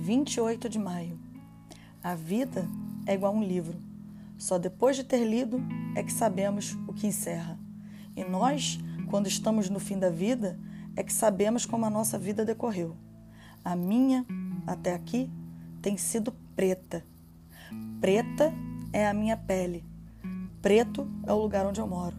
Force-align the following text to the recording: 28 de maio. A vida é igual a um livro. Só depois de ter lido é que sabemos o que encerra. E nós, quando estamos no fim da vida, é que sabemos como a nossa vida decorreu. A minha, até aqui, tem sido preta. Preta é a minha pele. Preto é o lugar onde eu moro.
28 0.00 0.66
de 0.68 0.78
maio. 0.78 1.18
A 2.02 2.14
vida 2.14 2.66
é 3.06 3.12
igual 3.12 3.34
a 3.34 3.36
um 3.36 3.44
livro. 3.44 3.78
Só 4.38 4.58
depois 4.58 4.96
de 4.96 5.04
ter 5.04 5.24
lido 5.24 5.62
é 5.94 6.02
que 6.02 6.12
sabemos 6.12 6.72
o 6.88 6.94
que 6.94 7.06
encerra. 7.06 7.58
E 8.16 8.24
nós, 8.24 8.80
quando 9.10 9.26
estamos 9.26 9.68
no 9.68 9.78
fim 9.78 9.98
da 9.98 10.08
vida, 10.08 10.58
é 10.96 11.02
que 11.02 11.12
sabemos 11.12 11.66
como 11.66 11.84
a 11.84 11.90
nossa 11.90 12.18
vida 12.18 12.46
decorreu. 12.46 12.96
A 13.62 13.76
minha, 13.76 14.24
até 14.66 14.94
aqui, 14.94 15.30
tem 15.82 15.98
sido 15.98 16.32
preta. 16.56 17.04
Preta 18.00 18.54
é 18.94 19.06
a 19.06 19.12
minha 19.12 19.36
pele. 19.36 19.84
Preto 20.62 21.06
é 21.26 21.32
o 21.32 21.38
lugar 21.40 21.66
onde 21.66 21.78
eu 21.78 21.86
moro. 21.86 22.16